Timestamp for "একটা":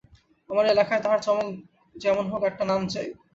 2.43-2.63